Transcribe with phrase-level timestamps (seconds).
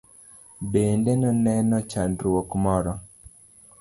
[0.71, 2.93] Bende noneno chandruok moro?